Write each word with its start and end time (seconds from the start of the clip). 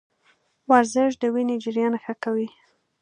ورزش 0.71 1.11
د 1.21 1.23
وینې 1.33 1.55
جریان 1.63 1.93
ښه 2.03 2.13
کوي. 2.23 2.47